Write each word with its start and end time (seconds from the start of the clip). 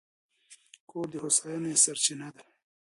کور 0.89 1.05
د 1.11 1.13
هوساینې 1.23 1.71
سرچینه 1.83 2.27
ده. 2.35 2.43